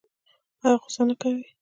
ایا 0.63 0.75
غوسه 0.81 1.03
نه 1.09 1.15
کوي؟ 1.21 1.41